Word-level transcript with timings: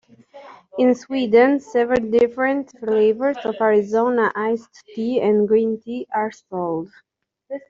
In 0.79 0.95
Sweden, 0.95 1.59
seven 1.59 2.09
different 2.09 2.75
flavors 2.79 3.37
of 3.43 3.53
Arizona 3.61 4.31
Iced 4.35 4.83
Tea 4.95 5.21
and 5.21 5.47
Green 5.47 5.79
Tea 5.79 6.07
are 6.11 6.31
sold. 6.31 6.89